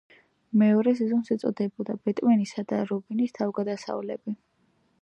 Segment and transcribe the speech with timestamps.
[0.61, 4.37] მეორე სეზონს ეწოდებოდა ბეტმენის და რობინის თავგადასავლები.